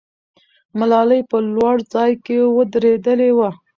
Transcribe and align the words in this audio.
ملالۍ 0.79 1.21
په 1.29 1.37
لوړ 1.53 1.75
ځای 1.93 2.11
کې 2.25 2.37
ودرېدلې 2.57 3.29
وه. 3.37 3.49